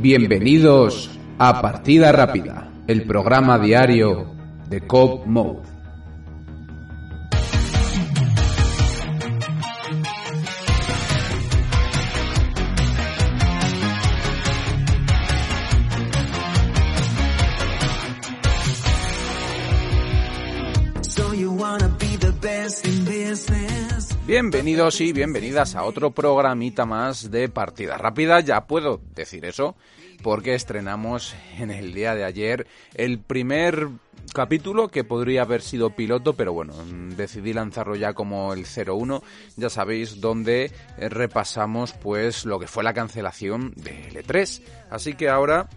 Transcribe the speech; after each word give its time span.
Bienvenidos 0.00 1.10
a 1.40 1.60
Partida 1.60 2.12
Rápida, 2.12 2.70
el 2.86 3.02
programa 3.02 3.58
diario 3.58 4.30
de 4.70 4.86
Coop 4.86 5.26
Mode. 5.26 5.77
Bienvenidos 24.40 25.00
y 25.00 25.12
bienvenidas 25.12 25.74
a 25.74 25.82
otro 25.82 26.12
programita 26.12 26.86
más 26.86 27.28
de 27.32 27.48
Partida 27.48 27.98
Rápida. 27.98 28.38
Ya 28.38 28.68
puedo 28.68 29.00
decir 29.12 29.44
eso 29.44 29.74
porque 30.22 30.54
estrenamos 30.54 31.34
en 31.58 31.72
el 31.72 31.92
día 31.92 32.14
de 32.14 32.22
ayer 32.22 32.68
el 32.94 33.18
primer 33.18 33.88
capítulo 34.32 34.90
que 34.90 35.02
podría 35.02 35.42
haber 35.42 35.60
sido 35.60 35.90
piloto, 35.90 36.34
pero 36.34 36.52
bueno, 36.52 36.72
decidí 37.16 37.52
lanzarlo 37.52 37.96
ya 37.96 38.12
como 38.12 38.52
el 38.52 38.64
01, 38.64 39.24
ya 39.56 39.70
sabéis, 39.70 40.20
donde 40.20 40.70
repasamos 40.98 41.92
pues 41.94 42.44
lo 42.44 42.60
que 42.60 42.68
fue 42.68 42.84
la 42.84 42.94
cancelación 42.94 43.72
de 43.74 44.08
L3. 44.12 44.62
Así 44.88 45.14
que 45.14 45.28
ahora 45.28 45.68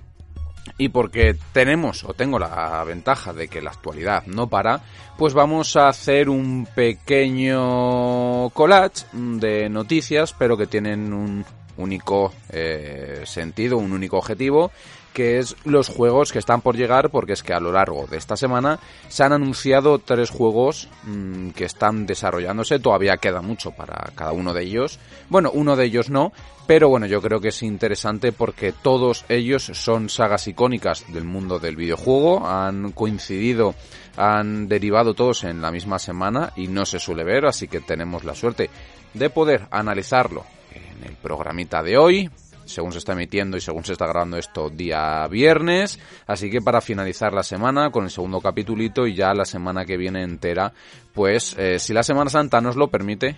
y 0.82 0.90
porque 0.90 1.36
tenemos 1.54 2.04
o 2.06 2.16
tengo 2.16 2.40
la 2.40 2.84
ventaja 2.84 3.34
de 3.34 3.48
que 3.48 3.62
la 3.62 3.70
actualidad 3.70 4.26
no 4.26 4.48
para, 4.48 4.82
pues 5.16 5.36
vamos 5.36 5.76
a 5.76 5.88
hacer 5.88 6.28
un 6.28 6.68
pequeño 6.74 8.50
collage 8.50 9.06
de 9.14 9.70
noticias, 9.70 10.34
pero 10.34 10.58
que 10.58 10.66
tienen 10.66 11.14
un 11.14 11.46
único 11.78 12.34
eh, 12.50 13.22
sentido, 13.26 13.78
un 13.78 13.94
único 13.94 14.18
objetivo, 14.18 14.72
que 15.14 15.40
es 15.40 15.56
los 15.66 15.90
juegos 15.90 16.32
que 16.32 16.40
están 16.40 16.62
por 16.62 16.76
llegar, 16.76 17.10
porque 17.10 17.34
es 17.34 17.44
que 17.44 17.54
a 17.54 17.60
lo 17.60 17.72
largo 17.72 18.08
de 18.08 18.18
esta 18.18 18.38
semana 18.38 18.80
se 19.10 19.24
han 19.24 19.34
anunciado 19.34 20.00
tres 20.00 20.30
juegos 20.30 20.88
mm, 21.04 21.50
que 21.50 21.66
están 21.66 22.06
desarrollándose, 22.06 22.80
todavía 22.80 23.18
queda 23.18 23.42
mucho 23.42 23.72
para 23.72 24.12
cada 24.16 24.32
uno 24.32 24.54
de 24.54 24.64
ellos. 24.64 25.00
Bueno, 25.30 25.52
uno 25.54 25.76
de 25.76 25.86
ellos 25.86 26.10
no, 26.10 26.32
pero 26.68 26.90
bueno, 26.90 27.06
yo 27.06 27.22
creo 27.22 27.42
que 27.42 27.50
es 27.50 27.64
interesante 27.64 28.32
porque 28.32 28.72
todos 28.72 29.26
ellos 29.28 29.64
son 29.74 30.10
sagas 30.10 30.48
icónicas 30.48 31.06
del 31.12 31.26
mundo 31.26 31.60
del 31.60 31.76
videojuego, 31.76 32.48
han 32.48 32.92
coincidido, 32.92 33.76
han 34.16 34.68
derivado 34.68 35.14
todos 35.14 35.44
en 35.44 35.62
la 35.62 35.72
misma 35.72 36.00
semana 36.00 36.54
y 36.56 36.68
no 36.68 36.86
se 36.86 37.00
suele 37.00 37.24
ver, 37.24 37.46
así 37.46 37.68
que 37.68 37.82
tenemos 37.82 38.24
la 38.24 38.36
suerte 38.36 38.70
de 39.14 39.30
poder 39.30 39.68
analizarlo 39.72 40.46
en 40.74 41.04
el 41.04 41.16
programita 41.16 41.84
de 41.84 41.98
hoy, 41.98 42.30
según 42.66 42.92
se 42.92 43.00
está 43.00 43.14
emitiendo 43.14 43.58
y 43.58 43.62
según 43.62 43.84
se 43.84 43.94
está 43.94 44.08
grabando 44.08 44.38
esto 44.38 44.70
día 44.70 45.28
viernes. 45.28 46.00
Así 46.28 46.50
que 46.50 46.62
para 46.62 46.82
finalizar 46.82 47.34
la 47.34 47.44
semana 47.44 47.90
con 47.92 48.06
el 48.06 48.12
segundo 48.12 48.42
capitulito 48.42 49.08
y 49.08 49.16
ya 49.16 49.34
la 49.34 49.46
semana 49.46 49.86
que 49.86 49.98
viene 49.98 50.24
entera, 50.24 50.74
pues 51.14 51.56
eh, 51.58 51.80
si 51.80 51.94
la 51.94 52.04
Semana 52.04 52.30
Santa 52.30 52.62
nos 52.62 52.76
lo 52.76 52.90
permite, 52.90 53.38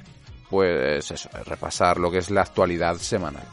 pues 0.49 1.09
eso, 1.09 1.29
repasar 1.45 1.97
lo 1.97 2.11
que 2.11 2.19
es 2.19 2.29
la 2.29 2.41
actualidad 2.41 2.97
semanal. 2.97 3.43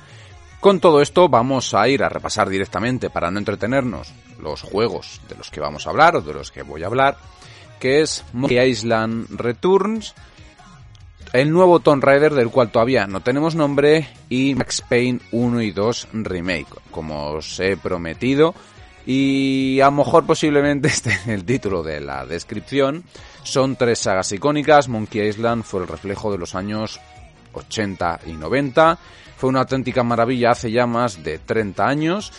Con 0.61 0.79
todo 0.79 1.01
esto 1.01 1.29
vamos 1.29 1.73
a 1.73 1.89
ir 1.89 2.05
a 2.05 2.11
repasar 2.11 2.51
directamente 2.51 3.09
para 3.09 3.31
no 3.31 3.39
entretenernos 3.39 4.13
los 4.39 4.61
juegos 4.61 5.21
de 5.29 5.37
los 5.37 5.51
que 5.51 5.61
vamos 5.61 5.87
a 5.87 5.91
hablar 5.91 6.17
o 6.17 6.21
de 6.21 6.35
los 6.35 6.51
que 6.51 6.63
voy 6.63 6.83
a 6.83 6.87
hablar, 6.87 7.17
que 7.79 8.03
es 8.03 8.25
Monkey 8.35 8.69
Island 8.69 9.29
Returns, 9.31 10.15
el 11.33 11.53
nuevo 11.53 11.81
Tomb 11.81 12.03
Raider 12.03 12.34
del 12.34 12.50
cual 12.50 12.70
todavía 12.70 13.06
no 13.06 13.20
tenemos 13.20 13.55
nombre 13.55 14.09
y 14.28 14.55
Max 14.55 14.83
Payne 14.89 15.20
1 15.33 15.62
y 15.62 15.70
2 15.70 16.09
Remake, 16.12 16.67
como 16.91 17.31
os 17.31 17.61
he 17.61 17.77
prometido. 17.77 18.55
Y 19.07 19.80
a 19.80 19.86
lo 19.86 19.92
mejor 19.92 20.27
posiblemente 20.27 20.89
esté 20.89 21.18
en 21.24 21.30
el 21.30 21.45
título 21.45 21.83
de 21.83 22.01
la 22.01 22.27
descripción. 22.27 23.05
Son 23.42 23.77
tres 23.77 24.01
sagas 24.01 24.33
icónicas, 24.33 24.89
Monkey 24.89 25.29
Island 25.29 25.64
fue 25.64 25.83
el 25.83 25.89
reflejo 25.89 26.30
de 26.33 26.39
los 26.39 26.55
años 26.55 27.01
80 27.52 28.20
y 28.27 28.33
90, 28.33 28.98
fue 29.36 29.48
una 29.48 29.61
auténtica 29.61 30.02
maravilla 30.02 30.51
hace 30.51 30.70
ya 30.70 30.86
más 30.86 31.24
de 31.24 31.39
30 31.39 31.86
años 31.86 32.33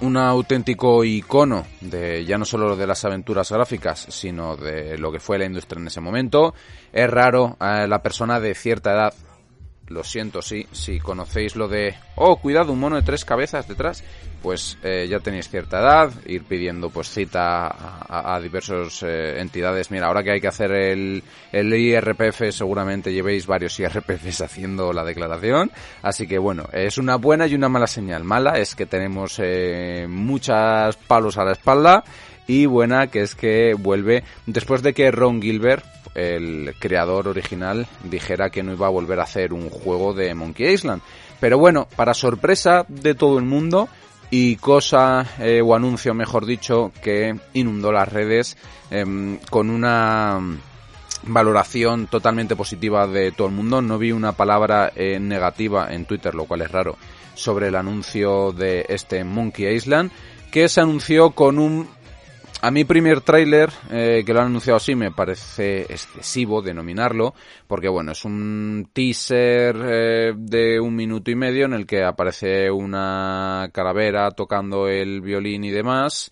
un 0.00 0.16
auténtico 0.16 1.04
icono 1.04 1.64
de 1.80 2.24
ya 2.24 2.38
no 2.38 2.44
solo 2.44 2.76
de 2.76 2.86
las 2.86 3.04
aventuras 3.04 3.50
gráficas, 3.50 4.06
sino 4.08 4.56
de 4.56 4.98
lo 4.98 5.12
que 5.12 5.20
fue 5.20 5.38
la 5.38 5.44
industria 5.44 5.80
en 5.80 5.86
ese 5.86 6.00
momento. 6.00 6.54
Es 6.92 7.08
raro 7.08 7.56
eh, 7.60 7.86
la 7.88 8.02
persona 8.02 8.40
de 8.40 8.54
cierta 8.54 8.92
edad 8.92 9.14
lo 9.88 10.04
siento, 10.04 10.42
sí, 10.42 10.66
si 10.72 10.98
conocéis 10.98 11.54
lo 11.54 11.68
de, 11.68 11.94
oh, 12.16 12.36
cuidado, 12.36 12.72
un 12.72 12.80
mono 12.80 12.96
de 12.96 13.02
tres 13.02 13.24
cabezas 13.24 13.68
detrás, 13.68 14.02
pues 14.42 14.76
eh, 14.82 15.06
ya 15.08 15.20
tenéis 15.20 15.48
cierta 15.48 15.80
edad, 15.80 16.12
ir 16.26 16.44
pidiendo 16.44 16.90
pues 16.90 17.08
cita 17.08 17.68
a, 18.08 18.40
diversas 18.40 19.02
eh, 19.02 19.40
entidades. 19.40 19.90
Mira, 19.90 20.08
ahora 20.08 20.22
que 20.22 20.32
hay 20.32 20.40
que 20.40 20.48
hacer 20.48 20.72
el, 20.72 21.22
el 21.52 21.72
IRPF, 21.74 22.50
seguramente 22.50 23.12
llevéis 23.12 23.46
varios 23.46 23.78
IRPFs 23.78 24.40
haciendo 24.42 24.92
la 24.92 25.04
declaración, 25.04 25.70
así 26.02 26.26
que 26.26 26.38
bueno, 26.38 26.64
es 26.72 26.98
una 26.98 27.16
buena 27.16 27.46
y 27.46 27.54
una 27.54 27.68
mala 27.68 27.86
señal. 27.86 28.24
Mala 28.24 28.58
es 28.58 28.74
que 28.74 28.86
tenemos 28.86 29.36
eh, 29.38 30.06
muchas 30.08 30.96
palos 30.96 31.38
a 31.38 31.44
la 31.44 31.52
espalda 31.52 32.04
y 32.46 32.66
buena 32.66 33.06
que 33.06 33.20
es 33.20 33.34
que 33.34 33.74
vuelve 33.78 34.24
después 34.46 34.82
de 34.82 34.92
que 34.92 35.10
Ron 35.12 35.40
Gilbert 35.40 35.84
el 36.14 36.74
creador 36.78 37.28
original 37.28 37.86
dijera 38.04 38.50
que 38.50 38.62
no 38.62 38.72
iba 38.72 38.86
a 38.86 38.90
volver 38.90 39.20
a 39.20 39.24
hacer 39.24 39.52
un 39.52 39.70
juego 39.70 40.12
de 40.12 40.34
Monkey 40.34 40.72
Island. 40.72 41.02
Pero 41.40 41.58
bueno, 41.58 41.88
para 41.96 42.14
sorpresa 42.14 42.84
de 42.88 43.14
todo 43.14 43.38
el 43.38 43.44
mundo 43.44 43.88
y 44.34 44.56
cosa 44.56 45.26
eh, 45.40 45.60
o 45.62 45.74
anuncio, 45.74 46.14
mejor 46.14 46.46
dicho, 46.46 46.90
que 47.02 47.36
inundó 47.52 47.92
las 47.92 48.10
redes 48.10 48.56
em, 48.90 49.36
con 49.50 49.68
una 49.68 50.40
valoración 51.24 52.06
totalmente 52.06 52.56
positiva 52.56 53.06
de 53.06 53.32
todo 53.32 53.48
el 53.48 53.52
mundo. 53.52 53.82
No 53.82 53.98
vi 53.98 54.10
una 54.10 54.32
palabra 54.32 54.90
eh, 54.96 55.20
negativa 55.20 55.92
en 55.92 56.06
Twitter, 56.06 56.34
lo 56.34 56.46
cual 56.46 56.62
es 56.62 56.70
raro, 56.70 56.96
sobre 57.34 57.68
el 57.68 57.76
anuncio 57.76 58.52
de 58.52 58.86
este 58.88 59.22
Monkey 59.22 59.66
Island, 59.66 60.10
que 60.50 60.66
se 60.70 60.80
anunció 60.80 61.32
con 61.32 61.58
un 61.58 61.86
a 62.62 62.70
mi 62.70 62.84
primer 62.84 63.22
tráiler, 63.22 63.70
eh, 63.90 64.22
que 64.24 64.32
lo 64.32 64.38
han 64.38 64.46
anunciado 64.46 64.76
así, 64.76 64.94
me 64.94 65.10
parece 65.10 65.82
excesivo 65.82 66.62
denominarlo, 66.62 67.34
porque 67.66 67.88
bueno, 67.88 68.12
es 68.12 68.24
un 68.24 68.88
teaser 68.92 69.76
eh, 69.84 70.32
de 70.36 70.78
un 70.78 70.94
minuto 70.94 71.32
y 71.32 71.34
medio 71.34 71.64
en 71.64 71.72
el 71.72 71.86
que 71.86 72.04
aparece 72.04 72.70
una 72.70 73.68
calavera 73.72 74.30
tocando 74.30 74.86
el 74.86 75.20
violín 75.22 75.64
y 75.64 75.70
demás, 75.70 76.30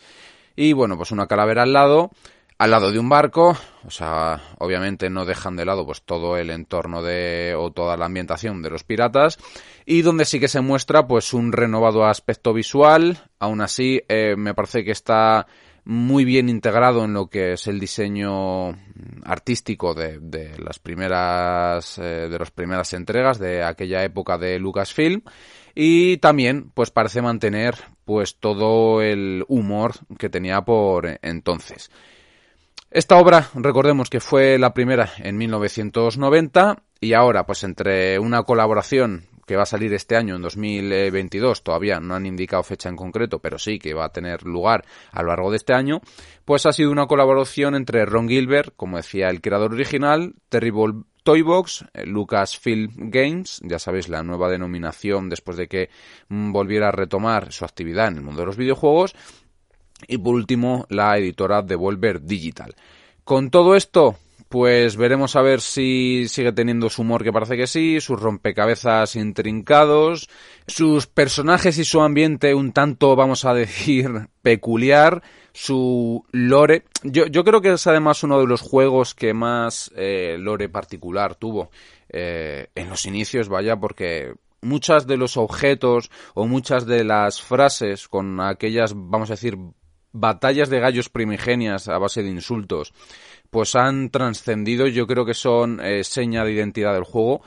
y 0.55 0.73
bueno, 0.73 0.97
pues 0.97 1.11
una 1.11 1.27
calavera 1.27 1.65
al 1.65 1.73
lado, 1.73 2.13
al 2.59 2.71
lado 2.71 2.93
de 2.93 3.01
un 3.01 3.09
barco, 3.09 3.57
o 3.85 3.91
sea, 3.91 4.41
obviamente 4.59 5.11
no 5.11 5.25
dejan 5.25 5.57
de 5.57 5.65
lado 5.65 5.85
pues 5.85 6.03
todo 6.03 6.37
el 6.37 6.51
entorno 6.51 7.03
de 7.03 7.57
o 7.59 7.73
toda 7.73 7.97
la 7.97 8.05
ambientación 8.05 8.61
de 8.61 8.71
los 8.71 8.85
piratas. 8.85 9.39
Y 9.87 10.03
donde 10.03 10.27
sí 10.27 10.39
que 10.39 10.47
se 10.47 10.61
muestra 10.61 11.07
pues 11.07 11.33
un 11.33 11.53
renovado 11.53 12.05
aspecto 12.05 12.53
visual, 12.53 13.19
aún 13.39 13.63
así 13.63 14.03
eh, 14.09 14.37
me 14.37 14.53
parece 14.53 14.85
que 14.85 14.91
está 14.91 15.47
muy 15.91 16.25
bien 16.25 16.49
integrado 16.49 17.05
en 17.05 17.15
lo 17.15 17.27
que 17.27 17.55
es 17.55 17.67
el 17.67 17.81
diseño 17.81 18.69
artístico 19.25 19.93
de, 19.93 20.55
las 20.57 20.79
primeras 20.79 21.99
eh, 21.99 22.29
de 22.31 22.39
las 22.39 22.53
primeras 22.53 22.93
entregas 22.93 23.41
de 23.41 23.65
aquella 23.65 24.05
época 24.05 24.39
de 24.39 24.61
Lucasfilm 24.61 25.23
y 25.75 26.19
también 26.19 26.71
pues 26.75 26.93
parece 26.93 27.23
mantener 27.23 27.75
pues 28.05 28.37
todo 28.39 29.03
el 29.03 29.45
humor 29.49 29.95
que 30.17 30.31
tenía 30.31 30.61
por 30.63 31.19
entonces. 31.23 31.91
Esta 32.93 33.17
obra, 33.17 33.49
recordemos 33.55 34.11
que 34.11 34.21
fue 34.21 34.59
la 34.59 34.73
primera 34.73 35.11
en 35.19 35.39
1990 35.39 36.85
y 37.01 37.15
ahora 37.15 37.47
pues 37.47 37.65
entre 37.65 38.21
una 38.21 38.45
colaboración 38.45 39.27
que 39.51 39.57
va 39.57 39.65
a 39.65 39.67
salir 39.67 39.93
este 39.95 40.15
año, 40.15 40.37
en 40.37 40.43
2022, 40.43 41.65
todavía 41.65 41.99
no 41.99 42.15
han 42.15 42.25
indicado 42.25 42.63
fecha 42.63 42.89
en 42.89 42.95
concreto, 42.95 43.41
pero 43.41 43.59
sí 43.59 43.81
que 43.81 43.95
va 43.95 44.05
a 44.05 44.13
tener 44.13 44.45
lugar 44.45 44.85
a 45.11 45.23
lo 45.23 45.31
largo 45.31 45.51
de 45.51 45.57
este 45.57 45.75
año, 45.75 46.03
pues 46.45 46.67
ha 46.67 46.73
sido 46.73 46.93
una 46.93 47.09
colaboración 47.09 47.75
entre 47.75 48.05
Ron 48.05 48.29
Gilbert, 48.29 48.73
como 48.77 48.99
decía 48.99 49.29
el 49.29 49.41
creador 49.41 49.75
original, 49.75 50.37
Terrible 50.51 51.03
Toybox, 51.25 51.85
eh, 51.95 52.07
Lucasfilm 52.07 53.11
Games, 53.11 53.61
ya 53.65 53.81
sabéis 53.81 54.09
la 54.09 54.23
nueva 54.23 54.49
denominación 54.49 55.29
después 55.29 55.57
de 55.57 55.67
que 55.67 55.91
mm, 56.29 56.53
volviera 56.53 56.91
a 56.91 56.93
retomar 56.93 57.51
su 57.51 57.65
actividad 57.65 58.07
en 58.07 58.19
el 58.19 58.23
mundo 58.23 58.43
de 58.43 58.47
los 58.47 58.57
videojuegos, 58.57 59.17
y 60.07 60.17
por 60.19 60.37
último 60.37 60.87
la 60.91 61.19
editora 61.19 61.63
Devolver 61.63 62.23
Digital. 62.23 62.77
Con 63.25 63.51
todo 63.51 63.75
esto, 63.75 64.15
pues 64.51 64.97
veremos 64.97 65.37
a 65.37 65.43
ver 65.43 65.61
si 65.61 66.27
sigue 66.27 66.51
teniendo 66.51 66.91
su 66.91 67.03
humor, 67.03 67.23
que 67.23 67.33
parece 67.33 67.57
que 67.57 67.69
sí, 67.69 68.01
sus 68.01 68.21
rompecabezas 68.21 69.15
intrincados, 69.15 70.29
sus 70.67 71.07
personajes 71.07 71.79
y 71.79 71.85
su 71.85 72.01
ambiente 72.01 72.53
un 72.53 72.73
tanto, 72.73 73.15
vamos 73.15 73.45
a 73.45 73.55
decir, 73.55 74.11
peculiar, 74.43 75.23
su 75.53 76.25
lore. 76.33 76.83
Yo, 77.05 77.27
yo 77.27 77.45
creo 77.45 77.61
que 77.61 77.75
es 77.75 77.87
además 77.87 78.25
uno 78.25 78.41
de 78.41 78.49
los 78.49 78.61
juegos 78.61 79.15
que 79.15 79.33
más 79.35 79.93
eh, 79.95 80.37
lore 80.37 80.69
particular 80.69 81.37
tuvo 81.37 81.71
eh, 82.09 82.71
en 82.75 82.91
los 82.91 83.07
inicios, 83.07 83.49
vaya, 83.49 83.77
porque 83.77 84.35
muchas 84.63 85.07
de 85.07 85.17
los 85.17 85.37
objetos 85.37 86.11
o 86.35 86.49
muchas 86.49 86.87
de 86.87 87.05
las 87.05 87.41
frases 87.41 88.09
con 88.09 88.41
aquellas, 88.41 88.95
vamos 88.97 89.31
a 89.31 89.35
decir, 89.35 89.57
batallas 90.13 90.71
de 90.71 90.81
gallos 90.81 91.09
primigenias 91.09 91.89
a 91.89 91.99
base 91.99 92.23
de 92.23 92.31
insultos, 92.31 92.93
pues 93.51 93.75
han 93.77 94.11
trascendido, 94.11 94.87
yo 94.87 95.07
creo 95.07 95.25
que 95.27 95.35
son 95.35 95.81
eh, 95.85 96.05
seña 96.05 96.45
de 96.45 96.53
identidad 96.53 96.95
del 96.95 97.05
juego 97.05 97.43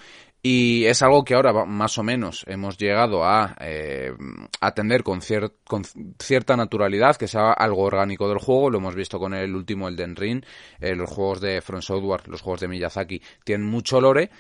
y 0.46 0.84
es 0.88 1.02
algo 1.02 1.24
que 1.24 1.36
ahora 1.36 1.64
más 1.66 1.98
o 1.98 2.04
menos 2.04 2.44
hemos 2.48 2.78
llegado 2.78 3.24
a 3.24 3.56
eh, 3.62 4.12
atender 4.60 5.02
con, 5.02 5.22
con, 5.64 5.86
cierta 6.20 6.58
naturalidad, 6.58 7.16
que 7.16 7.30
sea 7.30 7.54
algo 7.54 7.84
orgánico 7.84 8.28
del 8.28 8.40
juego. 8.40 8.70
Lo 8.70 8.80
hemos 8.80 8.94
visto 8.94 9.18
con 9.20 9.34
el 9.34 9.56
último 9.56 9.88
Elden 9.88 10.18
Ring. 10.18 10.44
Eh, 10.82 10.96
los 10.96 11.10
juegos 11.10 11.40
de 11.40 11.62
From 11.62 11.82
Software, 11.82 12.28
los 12.28 12.42
juegos 12.42 12.60
de 12.60 12.68
Miyazaki, 12.68 13.22
tienen 13.46 13.66
mucho 13.66 14.02
lore. 14.02 14.32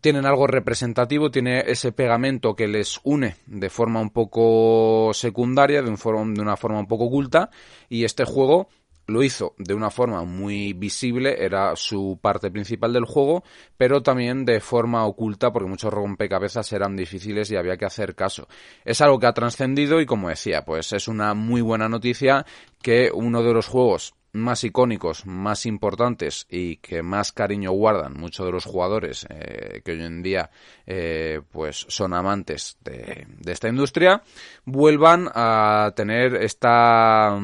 Tienen 0.00 0.26
algo 0.26 0.46
representativo, 0.46 1.32
tiene 1.32 1.64
ese 1.66 1.90
pegamento 1.90 2.54
que 2.54 2.68
les 2.68 3.00
une 3.02 3.34
de 3.46 3.68
forma 3.68 4.00
un 4.00 4.10
poco 4.10 5.10
secundaria, 5.12 5.82
de, 5.82 5.90
un 5.90 6.34
de 6.34 6.40
una 6.40 6.56
forma 6.56 6.78
un 6.78 6.86
poco 6.86 7.06
oculta. 7.06 7.50
Y 7.88 8.04
este 8.04 8.24
juego 8.24 8.68
lo 9.12 9.22
hizo 9.22 9.54
de 9.58 9.74
una 9.74 9.90
forma 9.90 10.24
muy 10.24 10.72
visible, 10.72 11.44
era 11.44 11.76
su 11.76 12.18
parte 12.20 12.50
principal 12.50 12.92
del 12.92 13.04
juego, 13.04 13.44
pero 13.76 14.02
también 14.02 14.44
de 14.44 14.60
forma 14.60 15.06
oculta 15.06 15.52
porque 15.52 15.68
muchos 15.68 15.92
rompecabezas 15.92 16.72
eran 16.72 16.96
difíciles 16.96 17.50
y 17.50 17.56
había 17.56 17.76
que 17.76 17.84
hacer 17.84 18.14
caso. 18.14 18.48
Es 18.84 19.00
algo 19.00 19.18
que 19.18 19.26
ha 19.26 19.32
trascendido 19.32 20.00
y 20.00 20.06
como 20.06 20.28
decía, 20.28 20.64
pues 20.64 20.92
es 20.92 21.08
una 21.08 21.34
muy 21.34 21.60
buena 21.60 21.88
noticia 21.88 22.44
que 22.80 23.10
uno 23.12 23.42
de 23.42 23.54
los 23.54 23.68
juegos 23.68 24.14
más 24.32 24.64
icónicos, 24.64 25.26
más 25.26 25.66
importantes 25.66 26.46
y 26.48 26.76
que 26.76 27.02
más 27.02 27.32
cariño 27.32 27.70
guardan 27.72 28.14
muchos 28.14 28.46
de 28.46 28.52
los 28.52 28.64
jugadores 28.64 29.26
eh, 29.28 29.82
que 29.84 29.92
hoy 29.92 30.02
en 30.02 30.22
día 30.22 30.50
eh, 30.86 31.42
pues 31.50 31.84
son 31.88 32.14
amantes 32.14 32.78
de, 32.82 33.26
de 33.28 33.52
esta 33.52 33.68
industria 33.68 34.22
vuelvan 34.64 35.28
a 35.34 35.92
tener 35.94 36.36
esta 36.36 37.38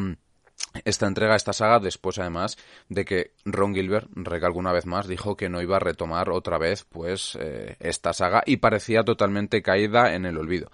esta 0.84 1.06
entrega, 1.06 1.36
esta 1.36 1.52
saga, 1.52 1.80
después 1.80 2.18
además 2.18 2.58
de 2.88 3.04
que 3.04 3.32
Ron 3.44 3.74
Gilbert, 3.74 4.08
recalco 4.14 4.58
una 4.58 4.72
vez 4.72 4.86
más, 4.86 5.06
dijo 5.06 5.36
que 5.36 5.48
no 5.48 5.62
iba 5.62 5.76
a 5.76 5.80
retomar 5.80 6.30
otra 6.30 6.58
vez 6.58 6.84
pues 6.84 7.36
eh, 7.40 7.76
esta 7.80 8.12
saga 8.12 8.42
y 8.46 8.58
parecía 8.58 9.02
totalmente 9.02 9.62
caída 9.62 10.14
en 10.14 10.26
el 10.26 10.38
olvido. 10.38 10.70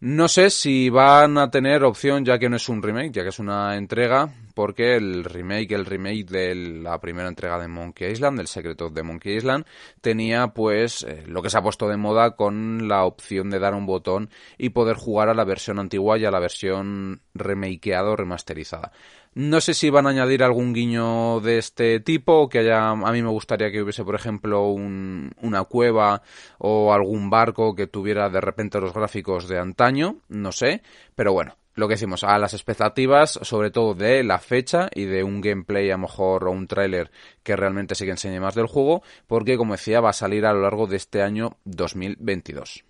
No 0.00 0.28
sé 0.28 0.48
si 0.48 0.88
van 0.88 1.36
a 1.36 1.50
tener 1.50 1.84
opción, 1.84 2.24
ya 2.24 2.38
que 2.38 2.48
no 2.48 2.56
es 2.56 2.70
un 2.70 2.82
remake, 2.82 3.12
ya 3.12 3.22
que 3.22 3.28
es 3.28 3.38
una 3.38 3.76
entrega, 3.76 4.30
porque 4.60 4.94
el 4.94 5.24
remake, 5.24 5.72
el 5.72 5.86
remake 5.86 6.26
de 6.26 6.54
la 6.54 7.00
primera 7.00 7.28
entrega 7.28 7.58
de 7.58 7.66
Monkey 7.66 8.12
Island, 8.12 8.36
del 8.36 8.46
secreto 8.46 8.90
de 8.90 9.02
Monkey 9.02 9.34
Island, 9.34 9.64
tenía 10.02 10.48
pues 10.48 11.02
eh, 11.02 11.24
lo 11.26 11.40
que 11.40 11.48
se 11.48 11.56
ha 11.56 11.62
puesto 11.62 11.88
de 11.88 11.96
moda 11.96 12.36
con 12.36 12.86
la 12.86 13.06
opción 13.06 13.48
de 13.48 13.58
dar 13.58 13.72
un 13.72 13.86
botón 13.86 14.28
y 14.58 14.68
poder 14.68 14.98
jugar 14.98 15.30
a 15.30 15.34
la 15.34 15.44
versión 15.44 15.78
antigua 15.78 16.18
y 16.18 16.26
a 16.26 16.30
la 16.30 16.40
versión 16.40 17.22
remakeada 17.32 18.10
o 18.10 18.16
remasterizada. 18.16 18.92
No 19.32 19.62
sé 19.62 19.72
si 19.72 19.88
van 19.88 20.06
a 20.06 20.10
añadir 20.10 20.42
algún 20.42 20.74
guiño 20.74 21.40
de 21.40 21.56
este 21.56 21.98
tipo, 22.00 22.50
que 22.50 22.58
haya, 22.58 22.90
a 22.90 23.12
mí 23.12 23.22
me 23.22 23.30
gustaría 23.30 23.70
que 23.70 23.80
hubiese, 23.80 24.04
por 24.04 24.14
ejemplo, 24.14 24.64
una 24.64 25.64
cueva 25.64 26.20
o 26.58 26.92
algún 26.92 27.30
barco 27.30 27.74
que 27.74 27.86
tuviera 27.86 28.28
de 28.28 28.42
repente 28.42 28.78
los 28.78 28.92
gráficos 28.92 29.48
de 29.48 29.58
antaño, 29.58 30.16
no 30.28 30.52
sé, 30.52 30.82
pero 31.14 31.32
bueno, 31.32 31.56
lo 31.80 31.88
que 31.88 31.94
decimos, 31.94 32.22
a 32.22 32.38
las 32.38 32.54
expectativas, 32.54 33.40
sobre 33.42 33.70
todo 33.70 33.94
de 33.94 34.22
la 34.22 34.38
fecha 34.38 34.88
y 34.94 35.06
de 35.06 35.24
un 35.24 35.40
gameplay 35.40 35.90
a 35.90 35.94
lo 35.94 36.02
mejor 36.02 36.46
o 36.46 36.52
un 36.52 36.66
tráiler 36.66 37.10
que 37.42 37.56
realmente 37.56 37.94
sí 37.94 38.04
que 38.04 38.12
enseñe 38.12 38.38
más 38.38 38.54
del 38.54 38.66
juego, 38.66 39.02
porque 39.26 39.56
como 39.56 39.72
decía, 39.72 40.00
va 40.00 40.10
a 40.10 40.12
salir 40.12 40.46
a 40.46 40.52
lo 40.52 40.62
largo 40.62 40.86
de 40.86 40.96
este 40.96 41.22
año 41.22 41.56
2022. 41.64 42.84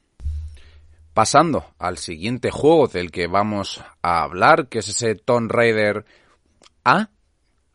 Pasando 1.15 1.65
al 1.79 1.99
siguiente 1.99 2.51
juego 2.51 2.89
del 2.89 3.11
que 3.11 3.27
vamos 3.27 3.83
a 4.03 4.23
hablar, 4.23 4.69
que 4.69 4.81
es 4.81 4.89
ese 4.89 5.15
Tomb 5.15 5.51
Raider 5.51 6.05
a, 6.85 7.11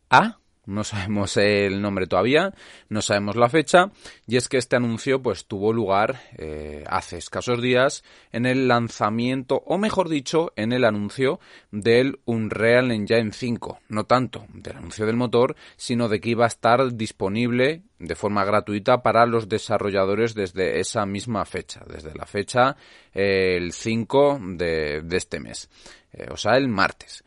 a, 0.10 0.40
no 0.66 0.84
sabemos 0.84 1.38
el 1.38 1.82
nombre 1.82 2.08
todavía, 2.08 2.54
no 2.90 3.02
sabemos 3.02 3.36
la 3.36 3.50
fecha, 3.50 3.92
y 4.28 4.38
es 4.38 4.50
que 4.50 4.58
este 4.58 4.76
anuncio 4.76 5.22
pues 5.22 5.46
tuvo 5.46 5.74
lugar 5.74 6.22
eh, 6.38 6.84
hace 6.88 7.18
escasos 7.18 7.62
días 7.62 8.04
en 8.32 8.46
el 8.46 8.68
lanzamiento, 8.68 9.64
o 9.66 9.78
mejor 9.78 10.10
dicho, 10.10 10.52
en 10.56 10.74
el 10.74 10.84
anuncio 10.84 11.40
del 11.72 12.20
Unreal 12.26 12.92
Engine 12.92 13.32
5, 13.32 13.80
no 13.90 14.06
tanto 14.06 14.46
del 14.54 14.78
anuncio 14.78 15.06
del 15.06 15.16
motor, 15.16 15.56
sino 15.78 16.10
de 16.10 16.20
que 16.20 16.30
iba 16.30 16.46
a 16.46 16.48
estar 16.48 16.94
disponible 16.94 17.84
de 18.00 18.16
forma 18.16 18.44
gratuita 18.44 19.02
para 19.02 19.26
los 19.26 19.48
desarrolladores 19.48 20.34
desde 20.34 20.80
esa 20.80 21.06
misma 21.06 21.46
fecha, 21.46 21.84
desde 21.88 22.14
la 22.14 22.26
fecha 22.26 22.76
eh, 23.14 23.56
el 23.58 23.72
5 23.72 24.40
de, 24.58 25.04
este 25.12 25.40
mes, 25.40 25.70
eh, 26.14 26.28
o 26.30 26.38
sea, 26.38 26.58
el 26.58 26.68
martes. 26.68 27.24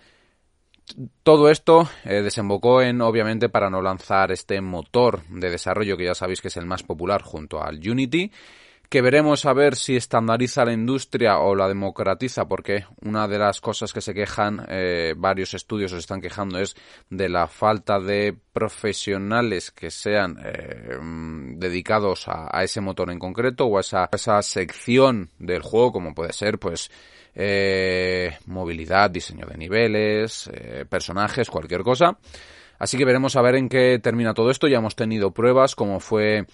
Todo 1.22 1.50
esto 1.50 1.88
eh, 2.04 2.22
desembocó 2.22 2.82
en, 2.82 3.00
obviamente, 3.00 3.48
para 3.48 3.70
no 3.70 3.82
lanzar 3.82 4.32
este 4.32 4.60
motor 4.60 5.22
de 5.28 5.50
desarrollo 5.50 5.96
que 5.96 6.04
ya 6.04 6.14
sabéis 6.14 6.40
que 6.40 6.48
es 6.48 6.56
el 6.56 6.66
más 6.66 6.82
popular 6.82 7.22
junto 7.22 7.62
al 7.62 7.76
Unity, 7.76 8.30
que 8.88 9.02
veremos 9.02 9.44
a 9.44 9.52
ver 9.52 9.76
si 9.76 9.96
estandariza 9.96 10.64
la 10.64 10.72
industria 10.72 11.38
o 11.38 11.54
la 11.54 11.68
democratiza, 11.68 12.48
porque 12.48 12.86
una 13.02 13.28
de 13.28 13.38
las 13.38 13.60
cosas 13.60 13.92
que 13.92 14.00
se 14.00 14.14
quejan, 14.14 14.64
eh, 14.68 15.14
varios 15.16 15.52
estudios 15.52 15.90
se 15.90 15.98
están 15.98 16.20
quejando, 16.20 16.58
es 16.58 16.74
de 17.10 17.28
la 17.28 17.48
falta 17.48 18.00
de 18.00 18.34
profesionales 18.52 19.70
que 19.70 19.90
sean 19.90 20.38
eh, 20.42 20.98
dedicados 21.56 22.28
a, 22.28 22.62
ese 22.62 22.80
motor 22.80 23.10
en 23.10 23.18
concreto 23.18 23.66
o 23.66 23.76
a 23.76 23.80
esa, 23.80 24.08
esa 24.10 24.40
sección 24.42 25.30
del 25.38 25.62
juego, 25.62 25.92
como 25.92 26.14
puede 26.14 26.32
ser, 26.32 26.58
pues, 26.58 26.90
eh, 27.34 28.36
movilidad, 28.46 29.10
diseño 29.10 29.46
de 29.46 29.56
niveles, 29.56 30.50
eh, 30.52 30.84
personajes, 30.88 31.50
cualquier 31.50 31.82
cosa. 31.82 32.18
Así 32.78 32.96
que 32.96 33.04
veremos 33.04 33.36
a 33.36 33.42
ver 33.42 33.56
en 33.56 33.68
qué 33.68 33.98
termina 34.02 34.34
todo 34.34 34.50
esto. 34.50 34.66
Ya 34.66 34.78
hemos 34.78 34.96
tenido 34.96 35.32
pruebas, 35.32 35.74
como 35.74 36.00
fue 36.00 36.46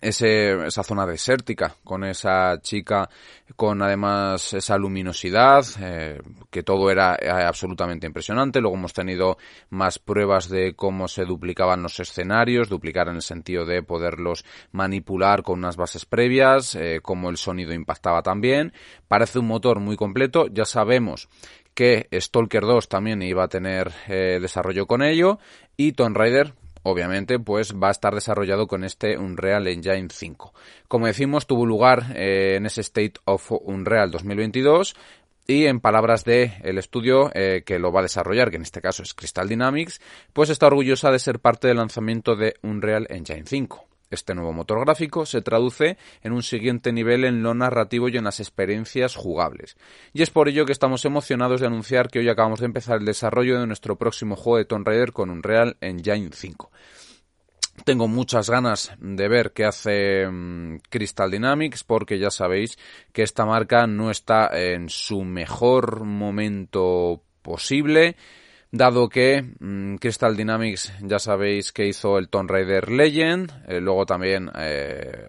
esa 0.00 0.82
zona 0.82 1.06
desértica 1.06 1.74
con 1.84 2.04
esa 2.04 2.60
chica 2.60 3.08
con 3.54 3.80
además 3.80 4.52
esa 4.54 4.76
luminosidad 4.76 5.64
eh, 5.80 6.20
que 6.50 6.62
todo 6.62 6.90
era 6.90 7.16
eh, 7.20 7.28
absolutamente 7.30 8.06
impresionante. 8.06 8.60
Luego 8.60 8.76
hemos 8.76 8.92
tenido 8.92 9.38
más 9.70 9.98
pruebas 9.98 10.48
de 10.48 10.74
cómo 10.74 11.06
se 11.06 11.24
duplicaban 11.24 11.82
los 11.82 12.00
escenarios 12.00 12.68
duplicar 12.68 13.08
en 13.08 13.16
el 13.16 13.22
sentido 13.22 13.64
de 13.64 13.82
poderlos 13.82 14.44
manipular 14.72 15.42
con 15.42 15.60
unas 15.60 15.76
bases 15.76 16.04
previas 16.04 16.74
eh, 16.74 17.00
cómo 17.02 17.30
el 17.30 17.36
sonido 17.36 17.72
impactaba 17.72 18.22
también. 18.22 18.72
Parece 19.06 19.38
un 19.38 19.46
motor 19.46 19.78
muy 19.78 19.96
completo. 19.96 20.48
Ya 20.48 20.64
sabemos 20.64 21.28
que 21.74 22.08
Stalker 22.12 22.62
2 22.62 22.88
también 22.88 23.22
iba 23.22 23.44
a 23.44 23.48
tener 23.48 23.92
desarrollo 24.08 24.86
con 24.86 25.02
ello. 25.02 25.38
Y 25.76 25.92
Tomb 25.92 26.16
Raider 26.16 26.54
obviamente, 26.86 27.38
pues 27.38 27.74
va 27.74 27.88
a 27.88 27.90
estar 27.90 28.14
desarrollado 28.14 28.66
con 28.66 28.84
este 28.84 29.18
Unreal 29.18 29.66
Engine 29.66 30.08
5. 30.10 30.54
Como 30.86 31.06
decimos, 31.06 31.46
tuvo 31.46 31.66
lugar 31.66 32.12
eh, 32.14 32.54
en 32.56 32.66
ese 32.66 32.80
State 32.80 33.14
of 33.24 33.50
Unreal 33.50 34.10
2022 34.10 34.94
y 35.48 35.66
en 35.66 35.80
palabras 35.80 36.24
de 36.24 36.52
estudio 36.62 37.30
eh, 37.34 37.62
que 37.66 37.78
lo 37.78 37.92
va 37.92 38.00
a 38.00 38.04
desarrollar, 38.04 38.50
que 38.50 38.56
en 38.56 38.62
este 38.62 38.80
caso 38.80 39.02
es 39.02 39.14
Crystal 39.14 39.48
Dynamics, 39.48 40.00
pues 40.32 40.50
está 40.50 40.68
orgullosa 40.68 41.10
de 41.10 41.18
ser 41.18 41.40
parte 41.40 41.68
del 41.68 41.78
lanzamiento 41.78 42.36
de 42.36 42.54
Unreal 42.62 43.06
Engine 43.10 43.44
5. 43.46 43.95
Este 44.10 44.34
nuevo 44.34 44.52
motor 44.52 44.80
gráfico 44.80 45.26
se 45.26 45.42
traduce 45.42 45.98
en 46.22 46.32
un 46.32 46.42
siguiente 46.42 46.92
nivel 46.92 47.24
en 47.24 47.42
lo 47.42 47.54
narrativo 47.54 48.08
y 48.08 48.16
en 48.16 48.24
las 48.24 48.38
experiencias 48.38 49.16
jugables. 49.16 49.76
Y 50.12 50.22
es 50.22 50.30
por 50.30 50.48
ello 50.48 50.64
que 50.64 50.72
estamos 50.72 51.04
emocionados 51.04 51.60
de 51.60 51.66
anunciar 51.66 52.08
que 52.08 52.20
hoy 52.20 52.28
acabamos 52.28 52.60
de 52.60 52.66
empezar 52.66 52.98
el 52.98 53.04
desarrollo 53.04 53.58
de 53.58 53.66
nuestro 53.66 53.96
próximo 53.96 54.36
juego 54.36 54.58
de 54.58 54.64
Tomb 54.64 54.86
Raider 54.86 55.12
con 55.12 55.30
Unreal 55.30 55.76
Engine 55.80 56.30
5. 56.32 56.70
Tengo 57.84 58.08
muchas 58.08 58.48
ganas 58.48 58.92
de 58.98 59.28
ver 59.28 59.52
qué 59.52 59.64
hace 59.64 60.26
mm, 60.26 60.78
Crystal 60.88 61.30
Dynamics 61.30 61.84
porque 61.84 62.18
ya 62.18 62.30
sabéis 62.30 62.78
que 63.12 63.22
esta 63.22 63.44
marca 63.44 63.86
no 63.86 64.10
está 64.10 64.48
en 64.52 64.88
su 64.88 65.22
mejor 65.22 66.04
momento 66.04 67.22
posible 67.42 68.16
dado 68.76 69.08
que 69.08 69.42
mm, 69.58 69.96
Crystal 69.96 70.36
Dynamics 70.36 70.92
ya 71.00 71.18
sabéis 71.18 71.72
que 71.72 71.86
hizo 71.86 72.18
el 72.18 72.28
Tomb 72.28 72.50
Raider 72.50 72.90
Legend, 72.90 73.52
eh, 73.68 73.80
luego 73.80 74.06
también 74.06 74.50
eh, 74.58 75.26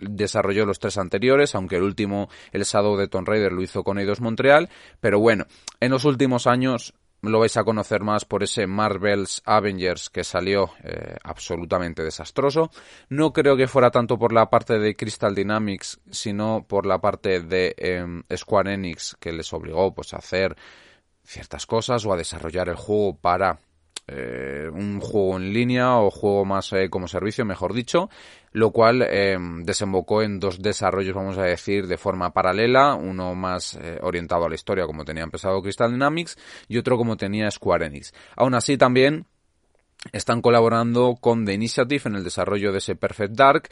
desarrolló 0.00 0.66
los 0.66 0.78
tres 0.78 0.98
anteriores, 0.98 1.54
aunque 1.54 1.76
el 1.76 1.82
último, 1.82 2.28
el 2.52 2.64
Shadow 2.64 2.96
de 2.96 3.08
Tomb 3.08 3.28
Raider, 3.28 3.52
lo 3.52 3.62
hizo 3.62 3.84
con 3.84 3.98
Eidos 3.98 4.20
Montreal, 4.20 4.68
pero 5.00 5.20
bueno, 5.20 5.46
en 5.80 5.90
los 5.90 6.04
últimos 6.04 6.46
años 6.46 6.94
lo 7.22 7.40
vais 7.40 7.56
a 7.56 7.64
conocer 7.64 8.02
más 8.02 8.24
por 8.24 8.42
ese 8.42 8.66
Marvel's 8.66 9.42
Avengers 9.44 10.08
que 10.08 10.24
salió 10.24 10.70
eh, 10.82 11.16
absolutamente 11.22 12.02
desastroso. 12.02 12.70
No 13.08 13.32
creo 13.32 13.56
que 13.56 13.68
fuera 13.68 13.90
tanto 13.90 14.18
por 14.18 14.32
la 14.32 14.48
parte 14.48 14.78
de 14.78 14.96
Crystal 14.96 15.34
Dynamics, 15.34 16.00
sino 16.10 16.64
por 16.66 16.86
la 16.86 16.98
parte 16.98 17.40
de 17.40 17.74
em, 17.76 18.22
Square 18.34 18.72
Enix 18.72 19.16
que 19.20 19.32
les 19.32 19.52
obligó 19.52 19.92
pues 19.92 20.14
a 20.14 20.18
hacer 20.18 20.56
ciertas 21.24 21.66
cosas 21.66 22.04
o 22.04 22.12
a 22.12 22.16
desarrollar 22.16 22.68
el 22.68 22.76
juego 22.76 23.16
para 23.16 23.58
eh, 24.12 24.68
un 24.72 24.98
juego 24.98 25.36
en 25.36 25.52
línea 25.52 25.98
o 25.98 26.10
juego 26.10 26.44
más 26.44 26.72
eh, 26.72 26.90
como 26.90 27.06
servicio, 27.06 27.44
mejor 27.44 27.72
dicho, 27.72 28.10
lo 28.50 28.72
cual 28.72 29.02
eh, 29.08 29.38
desembocó 29.62 30.22
en 30.22 30.40
dos 30.40 30.60
desarrollos, 30.60 31.14
vamos 31.14 31.38
a 31.38 31.44
decir, 31.44 31.86
de 31.86 31.96
forma 31.96 32.32
paralela, 32.32 32.96
uno 32.96 33.36
más 33.36 33.78
orientado 34.00 34.46
a 34.46 34.48
la 34.48 34.56
historia 34.56 34.86
como 34.86 35.04
tenía 35.04 35.22
empezado 35.22 35.62
Crystal 35.62 35.92
Dynamics 35.92 36.36
y 36.66 36.78
otro 36.78 36.96
como 36.96 37.16
tenía 37.16 37.48
Square 37.52 37.86
Enix. 37.86 38.12
Aún 38.34 38.54
así 38.54 38.76
también 38.76 39.26
están 40.10 40.42
colaborando 40.42 41.16
con 41.20 41.44
The 41.44 41.54
Initiative 41.54 42.02
en 42.06 42.16
el 42.16 42.24
desarrollo 42.24 42.72
de 42.72 42.78
ese 42.78 42.96
Perfect 42.96 43.34
Dark, 43.34 43.68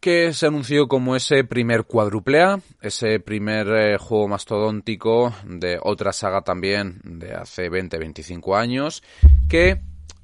que 0.00 0.32
se 0.32 0.46
anunció 0.46 0.88
como 0.88 1.16
ese 1.16 1.44
primer 1.44 1.84
cuádruple 1.84 2.42
A, 2.42 2.60
ese 2.80 3.20
primer 3.20 3.68
eh, 3.68 3.98
juego 3.98 4.28
mastodóntico 4.28 5.34
de 5.44 5.78
otra 5.82 6.12
saga 6.12 6.42
también 6.42 7.00
de 7.04 7.34
hace 7.34 7.70
20-25 7.70 8.56
años, 8.56 9.02
que 9.48 9.80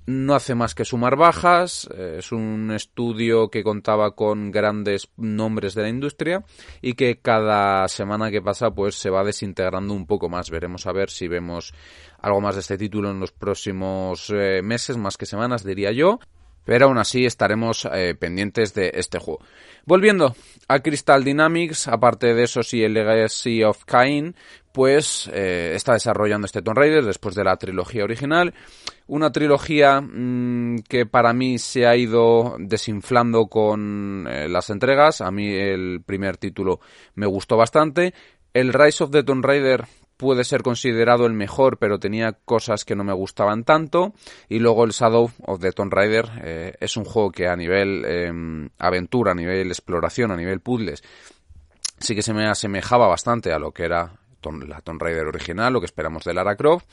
no 0.07 0.35
hace 0.35 0.55
más 0.55 0.75
que 0.75 0.85
sumar 0.85 1.17
bajas, 1.17 1.89
eh, 1.95 2.17
es 2.19 2.33
un 2.33 2.73
estudio 2.73 3.49
que 3.51 3.63
contaba 3.63 4.15
con 4.15 4.51
grandes 4.51 5.09
nombres 5.17 5.75
de 5.75 5.83
la 5.83 5.89
industria 5.89 6.45
y 6.81 6.95
que 6.95 7.21
cada 7.21 7.87
semana 7.89 8.31
que 8.31 8.43
pasa 8.43 8.73
pues 8.73 8.97
se 8.97 9.11
va 9.11 9.25
desintegrando 9.25 9.95
un 9.95 10.07
poco 10.07 10.29
más. 10.29 10.51
Veremos 10.51 10.87
a 10.87 10.93
ver 10.93 11.11
si 11.11 11.29
vemos 11.29 11.73
algo 12.19 12.41
más 12.41 12.57
de 12.57 12.63
este 12.63 12.79
título 12.79 13.11
en 13.11 13.21
los 13.21 13.33
próximos 13.33 14.31
eh, 14.31 14.61
meses, 14.63 14.97
más 14.97 15.17
que 15.17 15.27
semanas 15.27 15.65
diría 15.65 15.93
yo 15.93 16.19
pero 16.65 16.87
aún 16.87 16.99
así 16.99 17.25
estaremos 17.25 17.89
eh, 17.93 18.15
pendientes 18.19 18.75
de 18.75 18.93
este 18.95 19.19
juego. 19.19 19.41
Volviendo 19.85 20.35
a 20.69 20.81
Crystal 20.81 21.25
Dynamics, 21.25 21.89
aparte 21.89 22.35
de 22.35 22.45
eso 22.45 22.63
sí 22.63 22.83
el 22.85 22.95
Legacy 22.95 23.65
of 23.65 23.85
Cain, 23.85 24.37
pues 24.73 25.29
eh, 25.33 25.73
está 25.75 25.93
desarrollando 25.93 26.47
este 26.47 26.63
Tomb 26.63 26.79
Raider 26.79 27.05
después 27.05 27.35
de 27.35 27.45
la 27.45 27.57
trilogía 27.57 28.05
original. 28.05 28.55
Una 29.07 29.31
trilogía 29.31 30.01
mm, 30.01 30.85
que 30.89 31.05
para 31.05 31.33
mí 31.33 31.59
se 31.59 31.87
ha 31.87 31.97
ido 31.97 32.57
desinflando 32.59 33.47
con 33.47 34.27
eh, 34.31 34.49
las 34.49 34.71
entregas. 34.71 35.21
A 35.21 35.31
mí 35.31 35.53
el 35.53 36.03
primer 36.05 36.39
título 36.39 36.81
me 37.15 37.27
gustó 37.27 37.57
bastante. 37.57 38.15
El 38.55 38.73
Rise 38.73 39.05
of 39.05 39.11
the 39.11 39.23
Tomb 39.23 39.45
Raider 39.45 39.85
puede 40.23 40.45
ser 40.45 40.63
considerado 40.63 41.27
el 41.27 41.33
mejor, 41.33 41.79
pero 41.79 41.99
tenía 41.99 42.31
cosas 42.45 42.85
que 42.85 42.95
no 42.95 43.03
me 43.03 43.13
gustaban 43.13 43.65
tanto. 43.65 44.13
Y 44.49 44.61
luego 44.61 44.85
el 44.85 44.93
Shadow 44.93 45.33
of 45.43 45.61
the 45.61 45.73
Tomb 45.73 45.93
Raider 45.93 46.31
eh, 46.45 46.75
es 46.79 46.97
un 46.97 47.05
juego 47.05 47.33
que 47.33 47.49
a 47.49 47.57
nivel 47.57 48.05
em, 48.05 48.69
aventura, 48.79 49.33
a 49.33 49.35
nivel 49.35 49.67
exploración, 49.67 50.31
a 50.31 50.37
nivel 50.37 50.61
puzzles, 50.61 51.03
sí 51.99 52.15
que 52.15 52.23
se 52.23 52.33
me 52.33 52.47
asemejaba 52.47 53.09
bastante 53.09 53.53
a 53.53 53.59
lo 53.59 53.73
que 53.73 53.83
era 53.83 54.13
la 54.65 54.81
Tomb 54.81 55.03
Raider 55.03 55.27
original, 55.27 55.73
lo 55.73 55.81
que 55.81 55.87
esperamos 55.87 56.23
de 56.23 56.35
Lara 56.35 56.55
Croft, 56.55 56.87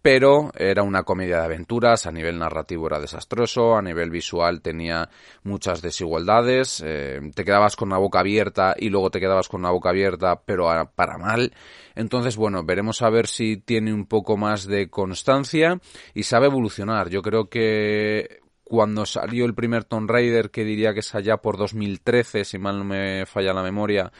pero 0.00 0.50
era 0.56 0.82
una 0.82 1.02
comedia 1.02 1.38
de 1.38 1.44
aventuras, 1.44 2.06
a 2.06 2.12
nivel 2.12 2.38
narrativo 2.38 2.86
era 2.86 3.00
desastroso, 3.00 3.76
a 3.76 3.82
nivel 3.82 4.10
visual 4.10 4.62
tenía 4.62 5.08
muchas 5.42 5.82
desigualdades, 5.82 6.82
eh, 6.86 7.20
te 7.34 7.44
quedabas 7.44 7.76
con 7.76 7.88
una 7.88 7.98
boca 7.98 8.20
abierta 8.20 8.74
y 8.78 8.90
luego 8.90 9.10
te 9.10 9.20
quedabas 9.20 9.48
con 9.48 9.60
una 9.60 9.70
boca 9.70 9.90
abierta, 9.90 10.40
pero 10.44 10.68
para 10.94 11.18
mal. 11.18 11.52
Entonces, 11.94 12.36
bueno, 12.36 12.64
veremos 12.64 13.02
a 13.02 13.10
ver 13.10 13.26
si 13.26 13.56
tiene 13.56 13.92
un 13.92 14.06
poco 14.06 14.36
más 14.36 14.66
de 14.66 14.88
constancia 14.88 15.80
y 16.14 16.22
sabe 16.22 16.46
evolucionar. 16.46 17.08
Yo 17.10 17.22
creo 17.22 17.48
que 17.48 18.40
cuando 18.68 19.06
salió 19.06 19.46
el 19.46 19.54
primer 19.54 19.84
Tomb 19.84 20.10
Raider, 20.10 20.50
que 20.50 20.62
diría 20.62 20.92
que 20.92 21.00
es 21.00 21.14
allá 21.14 21.38
por 21.38 21.56
2013, 21.56 22.44
si 22.44 22.58
mal 22.58 22.78
no 22.78 22.84
me 22.84 23.24
falla 23.26 23.52
la 23.52 23.62
memoria, 23.62 24.12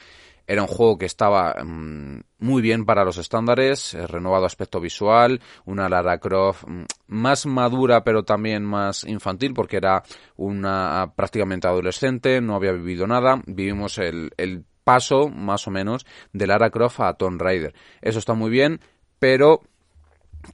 era 0.49 0.63
un 0.63 0.69
juego 0.69 0.97
que 0.97 1.05
estaba 1.07 1.55
mm, 1.63 2.21
muy 2.39 2.63
bien 2.63 2.87
para 2.87 3.05
los 3.05 3.19
estándares, 3.19 3.93
eh, 3.93 4.07
renovado 4.07 4.47
aspecto 4.47 4.81
visual, 4.81 5.41
una 5.67 5.91
Lara 5.91 6.19
Croft 6.19 6.65
mm, 6.67 6.85
más 7.09 7.45
madura 7.45 8.03
pero 8.03 8.25
también 8.25 8.65
más 8.65 9.05
infantil 9.05 9.53
porque 9.53 9.77
era 9.77 10.03
una 10.37 11.13
prácticamente 11.15 11.69
adolescente, 11.69 12.41
no 12.41 12.55
había 12.55 12.73
vivido 12.73 13.07
nada. 13.07 13.43
Vivimos 13.47 13.99
el, 13.99 14.31
el 14.39 14.65
paso, 14.85 15.29
más 15.29 15.69
o 15.69 15.71
menos, 15.71 16.07
de 16.33 16.47
Lara 16.47 16.71
Croft 16.71 17.01
a 17.01 17.13
Tomb 17.13 17.41
Raider. 17.41 17.75
Eso 18.01 18.19
está 18.19 18.33
muy 18.33 18.51
bien, 18.51 18.81
pero 19.19 19.61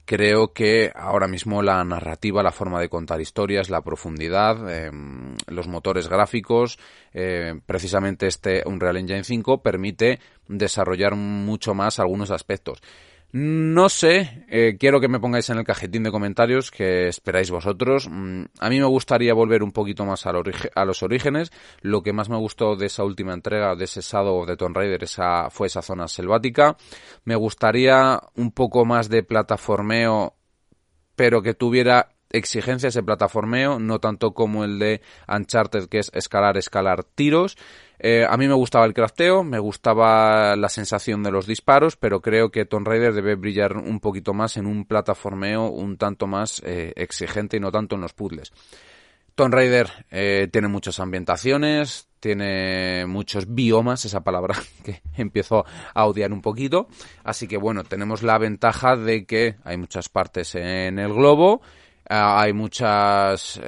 creo 0.05 0.53
que 0.53 0.91
ahora 0.93 1.27
mismo 1.27 1.61
la 1.61 1.83
narrativa, 1.83 2.43
la 2.43 2.51
forma 2.51 2.79
de 2.79 2.89
contar 2.89 3.21
historias, 3.21 3.69
la 3.69 3.81
profundidad, 3.81 4.69
em, 4.69 5.35
los 5.47 5.67
motores 5.67 6.07
gráficos, 6.07 6.77
eh, 7.13 7.59
precisamente 7.65 8.27
este 8.27 8.63
Unreal 8.65 8.97
Engine 8.97 9.23
5 9.23 9.61
permite 9.61 10.19
desarrollar 10.47 11.15
mucho 11.15 11.73
más 11.73 11.99
algunos 11.99 12.31
aspectos. 12.31 12.81
No 13.37 13.89
sé, 13.89 14.45
eh, 14.47 14.77
quiero 14.79 15.01
que 15.01 15.09
me 15.09 15.19
pongáis 15.19 15.49
en 15.49 15.57
el 15.57 15.65
cajetín 15.65 16.03
de 16.03 16.11
comentarios 16.11 16.71
que 16.71 17.09
esperáis 17.09 17.51
vosotros. 17.51 18.07
Mm, 18.09 18.45
a 18.61 18.69
mí 18.69 18.79
me 18.79 18.85
gustaría 18.85 19.33
volver 19.33 19.61
un 19.61 19.73
poquito 19.73 20.05
más 20.05 20.25
a, 20.25 20.31
los 20.31 21.03
orígenes. 21.03 21.51
Lo 21.81 22.01
que 22.01 22.13
más 22.13 22.29
me 22.29 22.37
gustó 22.37 22.77
de 22.77 22.85
esa 22.85 23.03
última 23.03 23.33
entrega, 23.33 23.75
de 23.75 23.83
ese 23.83 23.99
Shadow 23.99 24.45
de 24.45 24.55
Tomb 24.55 24.77
Raider, 24.77 25.03
esa, 25.03 25.49
fue 25.49 25.67
esa 25.67 25.81
zona 25.81 26.07
selvática. 26.07 26.77
Me 27.25 27.35
gustaría 27.35 28.21
un 28.35 28.53
poco 28.53 28.85
más 28.85 29.09
de 29.09 29.21
plataformeo, 29.23 30.37
pero 31.17 31.41
que 31.41 31.53
tuviera 31.53 32.14
exigencias 32.29 32.93
de 32.93 33.03
plataformeo, 33.03 33.79
no 33.79 33.99
tanto 33.99 34.33
como 34.33 34.63
el 34.63 34.79
de 34.79 35.01
Uncharted, 35.27 35.87
que 35.87 35.99
es 35.99 36.11
escalar, 36.13 36.57
escalar 36.57 37.03
tiros. 37.03 37.57
Eh, 37.99 38.25
a 38.29 38.35
mí 38.37 38.47
me 38.47 38.53
gustaba 38.53 38.85
el 38.85 38.93
crafteo, 38.93 39.43
me 39.43 39.59
gustaba 39.59 40.55
la 40.55 40.69
sensación 40.69 41.23
de 41.23 41.31
los 41.31 41.47
disparos, 41.47 41.95
pero 41.95 42.21
creo 42.21 42.51
que 42.51 42.65
Tomb 42.65 42.87
Raider 42.87 43.13
debe 43.13 43.35
brillar 43.35 43.77
un 43.77 43.99
poquito 43.99 44.33
más 44.33 44.57
en 44.57 44.65
un 44.65 44.85
plataformeo 44.85 45.69
un 45.69 45.97
tanto 45.97 46.27
más 46.27 46.61
eh, 46.65 46.93
exigente 46.95 47.57
y 47.57 47.59
no 47.59 47.71
tanto 47.71 47.95
en 47.95 48.01
los 48.01 48.13
puzzles. 48.13 48.51
Tomb 49.35 49.53
Raider 49.53 49.91
eh, 50.11 50.47
tiene 50.51 50.69
muchas 50.69 50.99
ambientaciones, 51.01 52.07
tiene 52.21 53.05
muchos 53.05 53.53
biomas, 53.53 54.05
esa 54.05 54.23
palabra 54.23 54.55
que 54.83 55.01
empiezo 55.17 55.65
a 55.93 56.05
odiar 56.05 56.31
un 56.31 56.41
poquito. 56.41 56.87
Así 57.23 57.47
que 57.47 57.57
bueno, 57.57 57.83
tenemos 57.83 58.23
la 58.23 58.37
ventaja 58.37 58.95
de 58.95 59.25
que 59.25 59.55
hay 59.65 59.77
muchas 59.77 60.07
partes 60.07 60.55
en 60.55 60.99
el 60.99 61.13
globo, 61.13 61.61
hay 62.07 62.53
muchas 62.53 63.59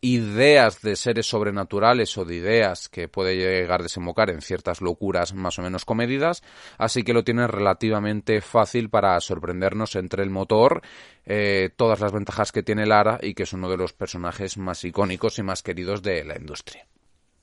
ideas 0.00 0.82
de 0.82 0.94
seres 0.94 1.26
sobrenaturales 1.26 2.16
o 2.18 2.24
de 2.24 2.36
ideas 2.36 2.88
que 2.88 3.08
puede 3.08 3.36
llegar 3.36 3.80
a 3.80 3.84
desembocar 3.84 4.30
en 4.30 4.40
ciertas 4.40 4.80
locuras 4.80 5.34
más 5.34 5.58
o 5.58 5.62
menos 5.62 5.84
comedidas, 5.84 6.42
así 6.78 7.02
que 7.02 7.12
lo 7.12 7.24
tiene 7.24 7.46
relativamente 7.46 8.40
fácil 8.40 8.90
para 8.90 9.18
sorprendernos 9.20 9.96
entre 9.96 10.22
el 10.22 10.30
motor, 10.30 10.82
eh, 11.24 11.70
todas 11.76 12.00
las 12.00 12.12
ventajas 12.12 12.52
que 12.52 12.62
tiene 12.62 12.86
Lara 12.86 13.18
y 13.22 13.34
que 13.34 13.44
es 13.44 13.52
uno 13.52 13.68
de 13.68 13.76
los 13.76 13.92
personajes 13.92 14.58
más 14.58 14.84
icónicos 14.84 15.38
y 15.38 15.42
más 15.42 15.62
queridos 15.62 16.02
de 16.02 16.24
la 16.24 16.36
industria. 16.36 16.86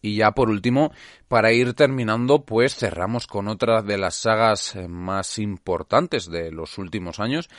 Y 0.01 0.17
ya 0.17 0.31
por 0.31 0.50
último, 0.50 0.91
para 1.29 1.53
ir 1.53 1.74
terminando, 1.75 2.43
pues 2.43 2.75
cerramos 2.75 3.25
con 3.25 3.48
otra 3.48 3.81
de 3.81 3.98
las 3.98 4.15
sagas 4.15 4.75
eh, 4.75 4.88
más 4.88 5.39
importantes 5.39 6.29
de 6.29 6.51
los 6.51 6.77
últimos 6.77 7.22
años, 7.22 7.50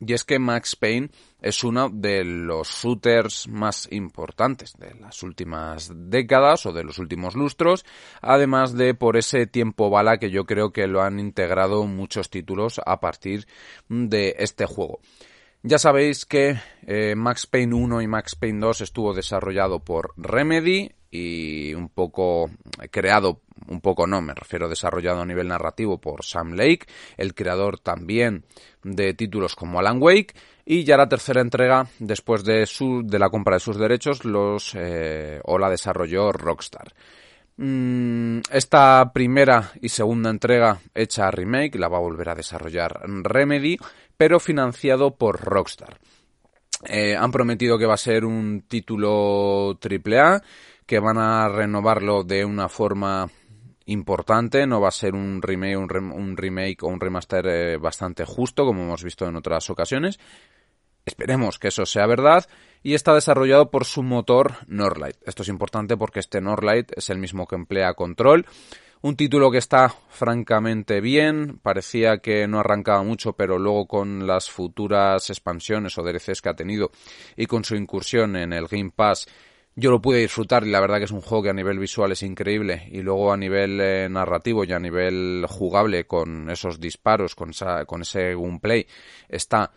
y 0.00 0.12
es 0.12 0.24
que 0.24 0.38
Max 0.38 0.76
Payne 0.76 1.10
es 1.40 1.64
uno 1.64 1.88
de 1.90 2.24
los 2.24 2.68
shooters 2.68 3.48
más 3.48 3.88
importantes 3.90 4.74
de 4.78 4.94
las 4.94 5.22
últimas 5.22 5.90
décadas 5.94 6.66
o 6.66 6.72
de 6.72 6.84
los 6.84 6.98
últimos 6.98 7.34
lustros, 7.34 7.84
además 8.20 8.74
de 8.74 8.94
por 8.94 9.16
ese 9.16 9.46
tiempo 9.46 9.90
bala 9.90 10.18
que 10.18 10.30
yo 10.30 10.44
creo 10.44 10.72
que 10.72 10.86
lo 10.86 11.02
han 11.02 11.18
integrado 11.18 11.84
muchos 11.86 12.30
títulos 12.30 12.80
a 12.84 13.00
partir 13.00 13.46
de 13.88 14.36
este 14.38 14.66
juego. 14.66 15.00
Ya 15.62 15.78
sabéis 15.78 16.24
que 16.24 16.56
eh, 16.86 17.14
Max 17.16 17.46
Payne 17.46 17.74
1 17.74 18.02
y 18.02 18.06
Max 18.06 18.36
Payne 18.36 18.60
2 18.60 18.82
estuvo 18.82 19.12
desarrollado 19.12 19.80
por 19.80 20.14
Remedy 20.16 20.92
y 21.10 21.74
un 21.74 21.88
poco 21.88 22.50
creado, 22.90 23.40
un 23.68 23.80
poco 23.80 24.06
no, 24.06 24.20
me 24.20 24.34
refiero 24.34 24.68
desarrollado 24.68 25.22
a 25.22 25.26
nivel 25.26 25.48
narrativo 25.48 25.98
por 25.98 26.24
Sam 26.24 26.52
Lake, 26.52 26.86
el 27.16 27.34
creador 27.34 27.78
también 27.78 28.44
de 28.82 29.14
títulos 29.14 29.54
como 29.54 29.78
Alan 29.78 30.02
Wake, 30.02 30.34
y 30.64 30.84
ya 30.84 30.96
la 30.96 31.08
tercera 31.08 31.40
entrega, 31.40 31.88
después 31.98 32.44
de, 32.44 32.66
su, 32.66 33.02
de 33.04 33.18
la 33.18 33.30
compra 33.30 33.56
de 33.56 33.60
sus 33.60 33.78
derechos, 33.78 34.24
los 34.24 34.74
eh, 34.74 35.40
o 35.44 35.58
la 35.58 35.70
desarrolló 35.70 36.30
Rockstar. 36.30 36.92
Mm, 37.56 38.40
esta 38.52 39.10
primera 39.12 39.72
y 39.80 39.88
segunda 39.88 40.30
entrega 40.30 40.78
hecha 40.94 41.26
a 41.26 41.30
remake 41.32 41.76
la 41.76 41.88
va 41.88 41.96
a 41.96 42.02
volver 42.02 42.28
a 42.28 42.34
desarrollar 42.36 43.00
Remedy, 43.04 43.78
pero 44.16 44.38
financiado 44.38 45.16
por 45.16 45.40
Rockstar. 45.40 45.98
Eh, 46.86 47.16
han 47.16 47.32
prometido 47.32 47.76
que 47.76 47.86
va 47.86 47.94
a 47.94 47.96
ser 47.96 48.24
un 48.24 48.62
título 48.68 49.76
AAA, 49.82 50.40
que 50.88 50.98
van 50.98 51.18
a 51.18 51.46
renovarlo 51.50 52.24
de 52.24 52.46
una 52.46 52.70
forma 52.70 53.28
importante, 53.84 54.66
no 54.66 54.80
va 54.80 54.88
a 54.88 54.90
ser 54.90 55.14
un 55.14 55.42
remake, 55.42 55.76
un, 55.76 56.36
remake 56.36 56.82
o 56.82 56.86
un 56.86 56.98
remaster 56.98 57.46
eh, 57.46 57.76
bastante 57.76 58.24
justo, 58.24 58.64
como 58.64 58.84
hemos 58.84 59.04
visto 59.04 59.26
en 59.26 59.36
otras 59.36 59.68
ocasiones. 59.68 60.18
Esperemos 61.04 61.58
que 61.58 61.68
eso 61.68 61.84
sea 61.84 62.06
verdad. 62.06 62.46
Y 62.82 62.94
está 62.94 63.12
desarrollado 63.14 63.70
por 63.70 63.84
su 63.84 64.02
motor 64.02 64.54
Norlight. 64.66 65.16
Esto 65.26 65.42
es 65.42 65.48
importante 65.48 65.96
porque 65.96 66.20
este 66.20 66.40
Norlight 66.40 66.92
es 66.96 67.10
el 67.10 67.18
mismo 67.18 67.46
que 67.46 67.56
emplea 67.56 67.92
Control 67.92 68.46
Un 69.02 69.14
título 69.16 69.50
que 69.50 69.58
está 69.58 69.94
francamente 70.08 71.02
bien, 71.02 71.58
parecía 71.62 72.18
que 72.18 72.46
no 72.48 72.60
arrancaba 72.60 73.02
mucho, 73.02 73.34
pero 73.34 73.58
luego 73.58 73.86
con 73.86 74.26
las 74.26 74.50
futuras 74.50 75.28
expansiones 75.28 75.98
o 75.98 76.02
DLCs 76.02 76.40
que 76.40 76.48
ha 76.48 76.56
tenido 76.56 76.90
y 77.36 77.46
con 77.46 77.64
su 77.64 77.76
incursión 77.76 78.36
en 78.36 78.54
el 78.54 78.68
Game 78.68 78.92
Pass, 78.94 79.26
yo 79.78 79.92
lo 79.92 80.02
pude 80.02 80.18
disfrutar 80.18 80.66
y 80.66 80.70
la 80.70 80.80
verdad 80.80 80.98
que 80.98 81.04
es 81.04 81.12
un 81.12 81.20
juego 81.20 81.44
que 81.44 81.50
a 81.50 81.54
nivel 81.54 81.78
visual 81.78 82.10
es 82.10 82.24
increíble. 82.24 82.88
Y 82.90 83.00
luego 83.02 83.32
a 83.32 83.36
nivel 83.36 83.80
eh, 83.80 84.08
narrativo 84.10 84.64
y 84.64 84.72
a 84.72 84.80
nivel 84.80 85.46
jugable 85.48 86.04
con 86.04 86.50
esos 86.50 86.80
disparos, 86.80 87.36
con, 87.36 87.52
con 87.86 88.02
ese 88.02 88.34
gameplay, 88.34 88.88
está 89.28 89.70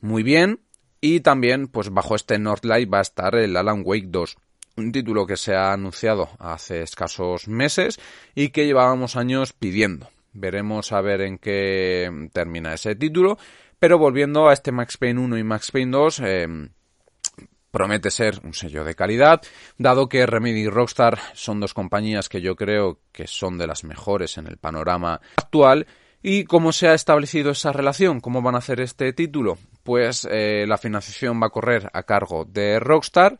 muy 0.00 0.22
bien. 0.22 0.60
Y 1.00 1.20
también 1.20 1.66
pues 1.66 1.90
bajo 1.90 2.14
este 2.14 2.38
Northlight 2.38 2.92
va 2.92 2.98
a 2.98 3.02
estar 3.02 3.34
el 3.34 3.56
Alan 3.56 3.82
Wake 3.84 4.06
2 4.08 4.36
un 4.76 4.92
título 4.92 5.26
que 5.26 5.36
se 5.36 5.54
ha 5.54 5.72
anunciado 5.72 6.30
hace 6.38 6.82
escasos 6.82 7.48
meses 7.48 8.00
y 8.34 8.50
que 8.50 8.66
llevábamos 8.66 9.16
años 9.16 9.52
pidiendo. 9.52 10.08
Veremos 10.32 10.92
a 10.92 11.00
ver 11.00 11.22
en 11.22 11.38
qué 11.38 12.30
termina 12.32 12.72
ese 12.72 12.94
título, 12.94 13.36
pero 13.80 13.98
volviendo 13.98 14.48
a 14.48 14.52
este 14.52 14.70
Max 14.70 14.96
Payne 14.96 15.20
1 15.20 15.38
y 15.38 15.44
Max 15.44 15.72
Payne 15.72 15.90
2, 15.90 16.20
eh, 16.20 16.68
promete 17.70 18.10
ser 18.10 18.40
un 18.44 18.54
sello 18.54 18.84
de 18.84 18.94
calidad, 18.94 19.42
dado 19.78 20.08
que 20.08 20.26
Remedy 20.26 20.62
y 20.62 20.68
Rockstar 20.68 21.18
son 21.34 21.60
dos 21.60 21.74
compañías 21.74 22.28
que 22.28 22.40
yo 22.40 22.56
creo 22.56 22.98
que 23.12 23.26
son 23.26 23.58
de 23.58 23.66
las 23.66 23.84
mejores 23.84 24.38
en 24.38 24.46
el 24.46 24.56
panorama 24.56 25.20
actual. 25.36 25.86
¿Y 26.22 26.44
cómo 26.44 26.72
se 26.72 26.88
ha 26.88 26.94
establecido 26.94 27.52
esa 27.52 27.72
relación? 27.72 28.20
¿Cómo 28.20 28.42
van 28.42 28.54
a 28.54 28.58
hacer 28.58 28.80
este 28.80 29.12
título? 29.14 29.56
Pues 29.82 30.28
eh, 30.30 30.66
la 30.68 30.76
financiación 30.76 31.40
va 31.42 31.46
a 31.46 31.50
correr 31.50 31.88
a 31.94 32.02
cargo 32.02 32.44
de 32.44 32.78
Rockstar 32.78 33.38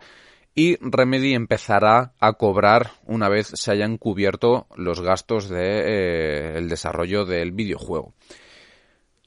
y 0.55 0.77
Remedy 0.81 1.35
empezará 1.35 2.15
a 2.19 2.33
cobrar 2.35 2.93
una 3.05 3.29
vez 3.29 3.49
se 3.55 3.71
hayan 3.71 3.99
cubierto 3.99 4.67
los 4.77 5.01
gastos 5.01 5.49
del 5.49 5.59
de, 5.59 6.59
eh, 6.59 6.63
desarrollo 6.63 7.25
del 7.25 7.53
videojuego. 7.53 8.15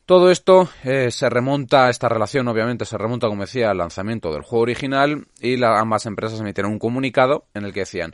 Todo 0.05 0.31
esto 0.31 0.69
eh, 0.83 1.11
se 1.11 1.29
remonta, 1.29 1.89
esta 1.89 2.09
relación 2.09 2.47
obviamente 2.49 2.85
se 2.85 2.97
remonta, 2.97 3.27
como 3.27 3.43
decía, 3.43 3.71
al 3.71 3.77
lanzamiento 3.77 4.33
del 4.33 4.41
juego 4.43 4.63
original 4.63 5.27
y 5.39 5.63
ambas 5.63 6.05
empresas 6.05 6.41
emitieron 6.41 6.73
un 6.73 6.79
comunicado 6.79 7.45
en 7.53 7.63
el 7.63 7.73
que 7.73 7.81
decían 7.81 8.13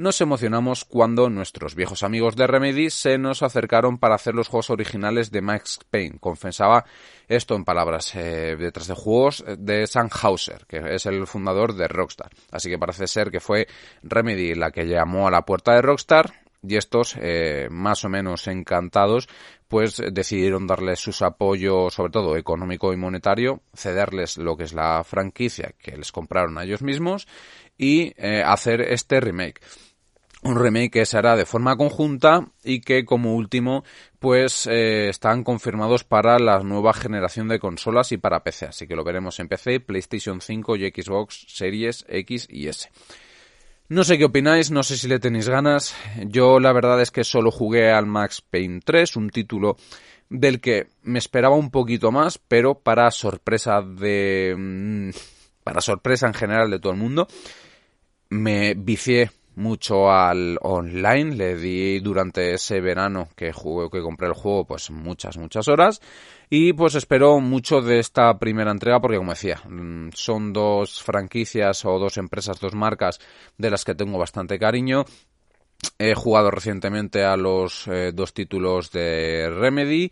nos 0.00 0.18
emocionamos 0.22 0.86
cuando 0.86 1.28
nuestros 1.28 1.74
viejos 1.74 2.02
amigos 2.02 2.34
de 2.34 2.46
Remedy 2.46 2.88
se 2.88 3.18
nos 3.18 3.42
acercaron 3.42 3.98
para 3.98 4.14
hacer 4.14 4.34
los 4.34 4.48
juegos 4.48 4.70
originales 4.70 5.30
de 5.30 5.42
Max 5.42 5.78
Payne. 5.90 6.18
Confesaba 6.18 6.86
esto 7.28 7.54
en 7.54 7.66
palabras 7.66 8.14
eh, 8.14 8.56
detrás 8.58 8.86
de 8.86 8.94
juegos 8.94 9.44
de 9.58 9.86
Sam 9.86 10.08
Hauser, 10.10 10.64
que 10.66 10.94
es 10.94 11.04
el 11.04 11.26
fundador 11.26 11.74
de 11.74 11.86
Rockstar. 11.86 12.30
Así 12.50 12.70
que 12.70 12.78
parece 12.78 13.06
ser 13.06 13.30
que 13.30 13.40
fue 13.40 13.68
Remedy 14.02 14.54
la 14.54 14.70
que 14.70 14.88
llamó 14.88 15.28
a 15.28 15.30
la 15.30 15.44
puerta 15.44 15.74
de 15.74 15.82
Rockstar 15.82 16.32
y 16.62 16.76
estos, 16.76 17.16
eh, 17.20 17.68
más 17.70 18.04
o 18.04 18.08
menos 18.08 18.46
encantados, 18.48 19.28
pues 19.68 20.02
decidieron 20.12 20.66
darles 20.66 21.00
sus 21.00 21.22
apoyos, 21.22 21.94
sobre 21.94 22.12
todo 22.12 22.36
económico 22.36 22.92
y 22.92 22.96
monetario, 22.96 23.62
cederles 23.74 24.36
lo 24.36 24.56
que 24.56 24.64
es 24.64 24.72
la 24.72 25.04
franquicia 25.04 25.74
que 25.78 25.96
les 25.96 26.12
compraron 26.12 26.58
a 26.58 26.64
ellos 26.64 26.82
mismos 26.82 27.28
y 27.78 28.12
eh, 28.16 28.42
hacer 28.44 28.80
este 28.80 29.20
remake 29.20 29.60
un 30.42 30.56
remake 30.56 30.90
que 30.90 31.06
se 31.06 31.18
hará 31.18 31.36
de 31.36 31.44
forma 31.44 31.76
conjunta 31.76 32.46
y 32.64 32.80
que 32.80 33.04
como 33.04 33.34
último 33.34 33.84
pues 34.18 34.66
eh, 34.66 35.08
están 35.08 35.44
confirmados 35.44 36.04
para 36.04 36.38
la 36.38 36.60
nueva 36.60 36.92
generación 36.92 37.48
de 37.48 37.58
consolas 37.58 38.12
y 38.12 38.16
para 38.16 38.42
PC, 38.42 38.66
así 38.66 38.86
que 38.86 38.96
lo 38.96 39.04
veremos 39.04 39.38
en 39.40 39.48
PC, 39.48 39.80
PlayStation 39.80 40.40
5 40.40 40.76
y 40.76 40.90
Xbox 40.90 41.46
Series 41.48 42.04
X 42.08 42.46
y 42.50 42.68
S. 42.68 42.88
No 43.90 44.04
sé 44.04 44.18
qué 44.18 44.24
opináis, 44.24 44.70
no 44.70 44.84
sé 44.84 44.96
si 44.96 45.08
le 45.08 45.18
tenéis 45.18 45.48
ganas. 45.48 45.96
Yo 46.24 46.60
la 46.60 46.72
verdad 46.72 47.02
es 47.02 47.10
que 47.10 47.24
solo 47.24 47.50
jugué 47.50 47.90
al 47.90 48.06
Max 48.06 48.40
Payne 48.40 48.82
3, 48.84 49.16
un 49.16 49.30
título 49.30 49.76
del 50.28 50.60
que 50.60 50.90
me 51.02 51.18
esperaba 51.18 51.56
un 51.56 51.72
poquito 51.72 52.12
más, 52.12 52.38
pero 52.38 52.76
para 52.76 53.10
sorpresa 53.10 53.82
de 53.82 54.54
mm, 54.56 55.10
para 55.64 55.80
sorpresa 55.80 56.28
en 56.28 56.34
general 56.34 56.70
de 56.70 56.78
todo 56.78 56.92
el 56.92 57.00
mundo, 57.00 57.26
me 58.28 58.74
vicié 58.74 59.32
mucho 59.60 60.10
al 60.10 60.58
online, 60.62 61.36
le 61.36 61.54
di 61.54 62.00
durante 62.00 62.54
ese 62.54 62.80
verano 62.80 63.28
que 63.36 63.52
jugué, 63.52 63.90
que 63.90 64.00
compré 64.00 64.26
el 64.26 64.32
juego, 64.32 64.64
pues 64.64 64.90
muchas, 64.90 65.36
muchas 65.36 65.68
horas. 65.68 66.00
Y 66.48 66.72
pues 66.72 66.94
espero 66.94 67.38
mucho 67.40 67.80
de 67.80 68.00
esta 68.00 68.38
primera 68.38 68.72
entrega 68.72 69.00
porque 69.00 69.18
como 69.18 69.32
decía, 69.32 69.60
mm, 69.68 70.10
son 70.14 70.52
dos 70.52 71.02
franquicias 71.02 71.84
o 71.84 71.98
dos 71.98 72.16
empresas, 72.16 72.58
dos 72.58 72.74
marcas 72.74 73.20
de 73.58 73.70
las 73.70 73.84
que 73.84 73.94
tengo 73.94 74.18
bastante 74.18 74.58
cariño. 74.58 75.04
He 75.98 76.14
jugado 76.14 76.50
recientemente 76.50 77.24
a 77.24 77.36
los 77.36 77.86
eh, 77.86 78.12
dos 78.12 78.34
títulos 78.34 78.90
de 78.90 79.50
Remedy 79.50 80.10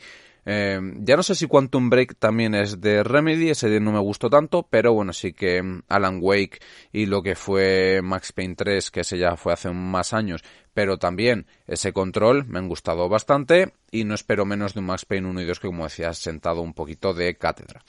eh, 0.50 0.80
ya 1.00 1.14
no 1.14 1.22
sé 1.22 1.34
si 1.34 1.46
Quantum 1.46 1.90
Break 1.90 2.14
también 2.18 2.54
es 2.54 2.80
de 2.80 3.02
Remedy, 3.02 3.50
ese 3.50 3.80
no 3.80 3.92
me 3.92 3.98
gustó 3.98 4.30
tanto, 4.30 4.66
pero 4.70 4.94
bueno, 4.94 5.12
sí 5.12 5.34
que 5.34 5.62
mm, 5.62 5.82
Alan 5.88 6.20
Wake 6.22 6.60
y 6.90 7.04
lo 7.04 7.22
que 7.22 7.34
fue 7.34 8.00
Max 8.02 8.32
Payne 8.32 8.54
3, 8.54 8.90
que 8.90 9.00
ese 9.00 9.18
ya 9.18 9.36
fue 9.36 9.52
hace 9.52 9.70
más 9.70 10.14
años, 10.14 10.42
pero 10.72 10.96
también 10.96 11.46
ese 11.66 11.92
control 11.92 12.46
me 12.46 12.60
han 12.60 12.66
gustado 12.66 13.10
bastante 13.10 13.74
y 13.90 14.04
no 14.04 14.14
espero 14.14 14.46
menos 14.46 14.72
de 14.72 14.80
un 14.80 14.86
Max 14.86 15.04
Payne 15.04 15.28
1 15.28 15.42
y 15.42 15.44
2 15.44 15.60
que 15.60 15.66
como 15.66 15.84
decía, 15.84 16.14
sentado 16.14 16.62
un 16.62 16.72
poquito 16.72 17.12
de 17.12 17.36
cátedra. 17.36 17.82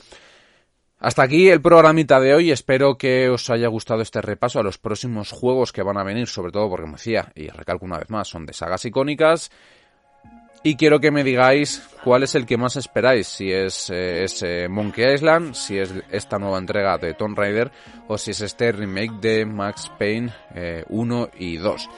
Hasta 0.98 1.24
aquí 1.24 1.50
el 1.50 1.62
programita 1.62 2.20
de 2.20 2.36
hoy. 2.36 2.52
Espero 2.52 2.98
que 2.98 3.30
os 3.30 3.50
haya 3.50 3.70
gustado 3.70 4.02
este 4.02 4.22
repaso 4.22 4.60
a 4.60 4.64
los 4.64 4.78
próximos 4.78 5.32
juegos 5.32 5.72
que 5.72 5.82
van 5.82 5.98
a 5.98 6.04
venir, 6.04 6.28
sobre 6.28 6.52
todo 6.52 6.68
porque, 6.70 6.84
como 6.84 6.98
decía, 6.98 7.32
y 7.36 7.48
recalco 7.48 7.86
una 7.86 8.00
vez 8.00 8.10
más, 8.10 8.28
son 8.28 8.46
de 8.46 8.52
sagas 8.52 8.84
icónicas. 8.84 9.50
Y 10.62 10.76
quiero 10.76 11.00
que 11.00 11.12
me 11.12 11.24
digáis 11.24 11.82
cuál 12.04 12.24
es 12.24 12.36
el 12.36 12.46
que 12.46 12.58
más 12.58 12.76
esperáis, 12.76 13.28
si 13.28 13.50
es, 13.52 13.90
eh, 13.94 14.68
Monkey 14.70 15.14
Island, 15.14 15.54
si 15.54 15.78
es 15.78 15.94
esta 16.12 16.38
nueva 16.38 16.58
entrega 16.58 16.98
de 16.98 17.14
Tomb 17.14 17.38
Raider 17.38 17.72
o 18.08 18.18
si 18.18 18.32
es 18.32 18.42
este 18.42 18.72
remake 18.74 19.14
de 19.22 19.46
Max 19.46 19.90
Payne 19.98 20.34
1 20.90 21.24
eh, 21.26 21.30
y 21.38 21.58
2. 21.58 21.90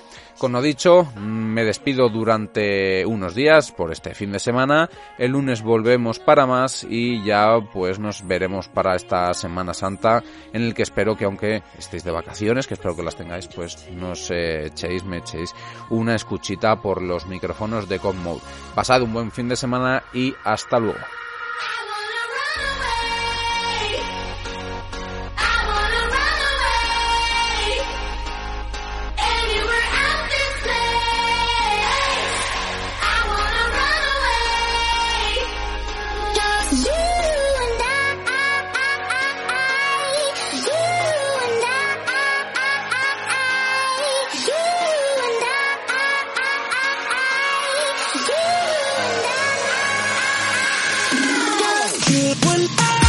Con 0.41 0.53
lo 0.53 0.61
dicho, 0.63 1.07
me 1.17 1.63
despido 1.63 2.09
durante 2.09 3.05
unos 3.05 3.35
días 3.35 3.71
por 3.71 3.91
este 3.91 4.15
fin 4.15 4.31
de 4.31 4.39
semana. 4.39 4.89
El 5.19 5.33
lunes 5.33 5.61
volvemos 5.61 6.17
para 6.17 6.47
más 6.47 6.83
y 6.83 7.23
ya 7.23 7.59
pues 7.71 7.99
nos 7.99 8.25
veremos 8.25 8.67
para 8.67 8.95
esta 8.95 9.35
Semana 9.35 9.75
Santa 9.75 10.23
en 10.51 10.63
el 10.63 10.73
que 10.73 10.81
espero 10.81 11.15
que 11.15 11.25
aunque 11.25 11.61
estéis 11.77 12.03
de 12.03 12.09
vacaciones, 12.09 12.65
que 12.65 12.73
espero 12.73 12.95
que 12.95 13.03
las 13.03 13.15
tengáis, 13.15 13.47
pues 13.49 13.87
no 13.91 14.13
os 14.13 14.31
echéis, 14.31 15.03
me 15.03 15.19
echéis 15.19 15.53
una 15.91 16.15
escuchita 16.15 16.81
por 16.81 17.03
los 17.03 17.27
micrófonos 17.27 17.87
de 17.87 17.99
ComMode. 17.99 18.41
Pasad 18.73 19.03
un 19.03 19.13
buen 19.13 19.31
fin 19.31 19.47
de 19.47 19.55
semana 19.55 20.01
y 20.11 20.33
hasta 20.43 20.79
luego. 20.79 20.97
good 52.11 52.45
when 52.45 52.67
I 52.77 53.00